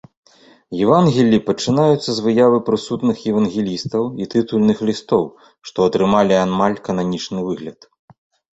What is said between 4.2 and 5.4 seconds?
і тытульных лістоў,